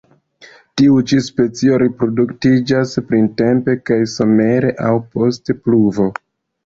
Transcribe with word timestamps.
Tiu 0.79 0.95
ĉi 1.09 1.19
specio 1.25 1.77
reproduktiĝas 1.83 2.95
printempe 3.11 3.77
kaj 3.91 4.01
somere 4.17 4.73
aŭ 4.89 4.95
post 5.15 5.55
pluvo. 5.67 6.09